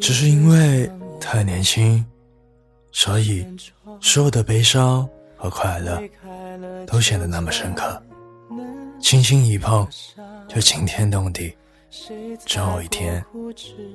[0.00, 0.90] 只是因为
[1.20, 2.02] 太年轻，
[2.92, 3.46] 所以
[4.00, 6.02] 所有的悲伤和快乐
[6.86, 8.02] 都显得那么深刻。
[9.00, 9.86] 轻轻一碰，
[10.48, 11.54] 就惊天动地。
[12.46, 13.22] 总有一天，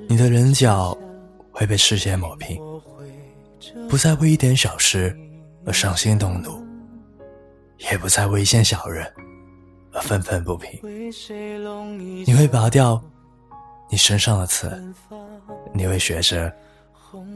[0.08, 0.96] 你的棱角
[1.50, 2.56] 会被时间磨平，
[3.88, 5.16] 不再为一点小事
[5.66, 6.64] 而伤心动怒，
[7.90, 9.12] 也不再为一件小人
[9.92, 10.70] 而愤愤不平。
[12.24, 13.02] 你会拔掉
[13.90, 14.82] 你身上的刺，
[15.72, 16.52] 你会学着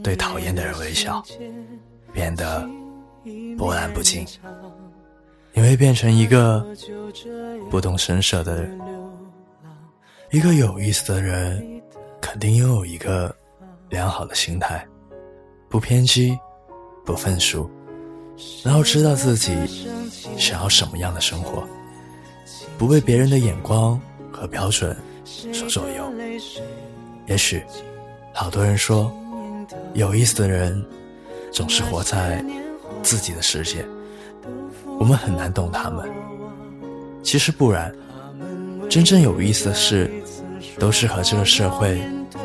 [0.03, 1.23] 对讨厌的人微笑，
[2.11, 2.67] 变得
[3.57, 4.25] 波澜不惊。
[5.53, 6.65] 你会变成一个
[7.69, 8.79] 不动声色的人。
[10.31, 11.81] 一个有意思的人，
[12.21, 13.35] 肯定拥有一个
[13.89, 14.85] 良好的心态，
[15.67, 16.37] 不偏激，
[17.03, 17.69] 不愤俗，
[18.63, 19.57] 然后知道自己
[20.37, 21.67] 想要什么样的生活，
[22.77, 23.99] 不被别人的眼光
[24.31, 24.95] 和标准
[25.53, 26.11] 所左右。
[27.27, 27.63] 也许，
[28.33, 29.11] 好多人说，
[29.93, 30.83] 有意思的人
[31.51, 32.43] 总是活在
[33.03, 33.85] 自己的世界，
[34.99, 36.09] 我们很难懂他们。
[37.23, 37.93] 其实不然。
[38.89, 40.09] 真正有意思的事，
[40.79, 42.01] 都是和这个社会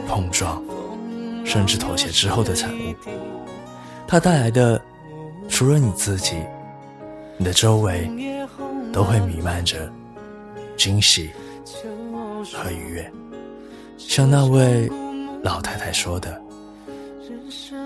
[0.07, 0.63] 碰撞，
[1.43, 2.95] 甚至妥协之后的产物。
[4.07, 4.79] 它带来的，
[5.49, 6.37] 除了你自己，
[7.39, 8.11] 你的周围
[8.93, 9.91] 都会弥漫着
[10.77, 11.31] 惊喜
[12.53, 13.13] 和愉悦。
[13.97, 14.91] 像那位
[15.43, 16.41] 老太太说的：“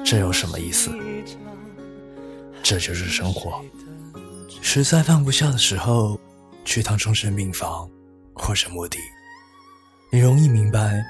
[0.04, 0.90] 这有什么意思？
[2.62, 3.62] 这就是生活。
[4.60, 6.18] 实在放不下的时候，
[6.64, 7.88] 去趟终身病房。”
[8.40, 9.00] 或者墓地，
[10.12, 11.04] 你容易明白，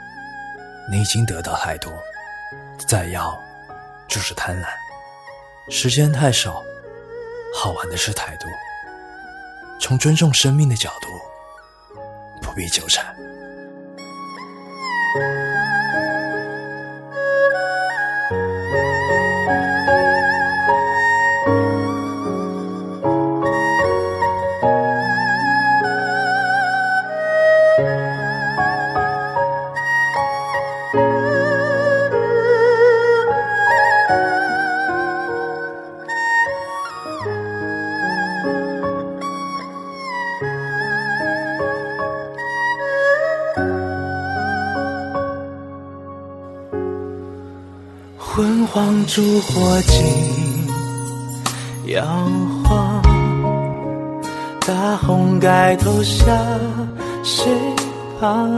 [0.91, 1.93] 你已经得到太多，
[2.89, 3.39] 再要
[4.09, 4.67] 就是贪婪。
[5.71, 6.63] 时间太少，
[7.55, 8.49] 好玩的事太多。
[9.79, 12.01] 从尊重生命的角度，
[12.41, 13.15] 不必纠缠。
[15.21, 16.08] 啊。
[48.39, 50.07] 昏黄烛火尽
[51.87, 52.05] 摇
[52.63, 53.03] 晃，
[54.65, 56.25] 大红盖头下
[57.25, 57.51] 谁
[58.21, 58.49] 彷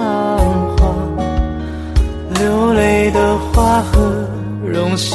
[0.76, 0.94] 徨？
[2.34, 4.28] 流泪的花和
[4.62, 5.14] 荣喜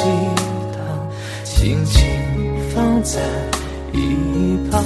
[0.72, 1.08] 糖，
[1.44, 2.04] 轻轻
[2.74, 3.20] 放在
[3.92, 4.82] 一旁。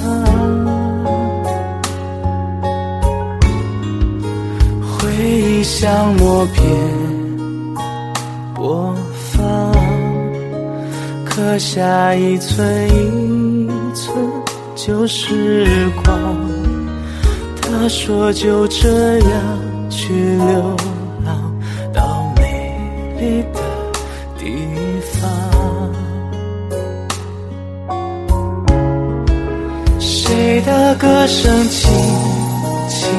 [4.93, 6.63] 回忆像默片
[8.53, 8.95] 播。
[11.41, 14.15] 刻下一寸一寸
[14.75, 16.37] 旧时光。
[17.59, 20.77] 他说就这样去流
[21.25, 21.51] 浪
[21.91, 22.77] 到美
[23.19, 23.59] 丽的
[24.37, 24.53] 地
[25.13, 25.31] 方。
[29.99, 31.91] 谁的歌声轻
[32.87, 33.09] 轻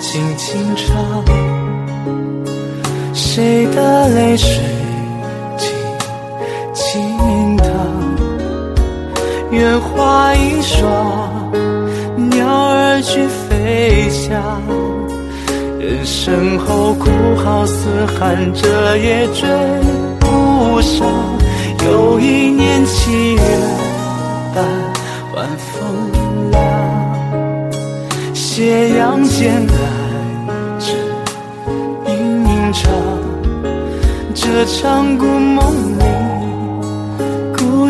[0.00, 1.22] 轻轻唱？
[3.12, 4.77] 谁的泪水？
[9.50, 11.50] 愿花一双，
[12.30, 14.60] 鸟儿去飞翔。
[15.78, 17.08] 人生后哭
[17.42, 17.88] 号嘶
[18.18, 19.48] 喊，着也追
[20.20, 21.08] 不上。
[21.86, 23.40] 又一年七月
[24.54, 24.64] 半，
[25.34, 26.60] 晚风凉，
[28.34, 29.74] 斜阳渐来
[30.78, 30.92] 至
[32.06, 32.92] 阴影长。
[34.34, 36.04] 这场故梦里，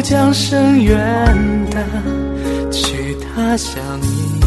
[0.01, 1.59] 将深远。
[1.71, 4.38] 的去他乡。